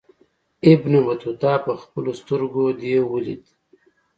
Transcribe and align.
ابن 0.71 0.93
بطوطه 1.07 1.53
پخپلو 1.65 2.11
سترګو 2.21 2.63
دېو 2.79 3.03
ولید. 3.13 3.43